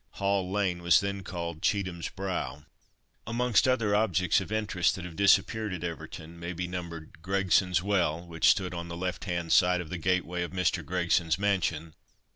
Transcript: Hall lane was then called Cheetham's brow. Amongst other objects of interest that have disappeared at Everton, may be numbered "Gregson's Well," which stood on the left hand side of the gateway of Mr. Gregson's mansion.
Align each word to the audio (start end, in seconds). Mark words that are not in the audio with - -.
Hall 0.13 0.51
lane 0.51 0.81
was 0.81 0.99
then 0.99 1.21
called 1.21 1.61
Cheetham's 1.61 2.09
brow. 2.09 2.63
Amongst 3.27 3.67
other 3.67 3.93
objects 3.93 4.41
of 4.41 4.51
interest 4.51 4.95
that 4.95 5.05
have 5.05 5.15
disappeared 5.15 5.73
at 5.75 5.83
Everton, 5.83 6.39
may 6.39 6.53
be 6.53 6.67
numbered 6.67 7.21
"Gregson's 7.21 7.83
Well," 7.83 8.25
which 8.25 8.49
stood 8.49 8.73
on 8.73 8.87
the 8.87 8.97
left 8.97 9.25
hand 9.25 9.53
side 9.53 9.79
of 9.79 9.91
the 9.91 9.99
gateway 9.99 10.41
of 10.41 10.53
Mr. 10.53 10.83
Gregson's 10.83 11.37
mansion. 11.37 11.93